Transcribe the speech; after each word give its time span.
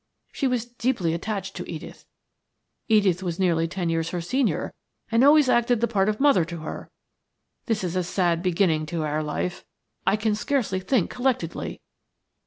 She 0.31 0.47
was 0.47 0.65
deeply 0.65 1.13
attached 1.13 1.55
to 1.57 1.71
Edith. 1.71 2.07
Edith 2.87 3.21
was 3.21 3.37
nearly 3.37 3.67
ten 3.67 3.87
years 3.87 4.09
her 4.09 4.19
senior, 4.19 4.73
and 5.11 5.23
always 5.23 5.47
acted 5.47 5.79
the 5.79 5.87
part 5.87 6.09
of 6.09 6.19
mother 6.19 6.43
to 6.43 6.57
her. 6.61 6.89
This 7.67 7.83
is 7.83 7.95
a 7.95 8.01
sad 8.03 8.41
beginning 8.41 8.87
to 8.87 9.03
our 9.03 9.21
life. 9.21 9.63
I 10.07 10.15
can 10.15 10.33
scarcely 10.33 10.79
think 10.79 11.11
collectedly." 11.11 11.81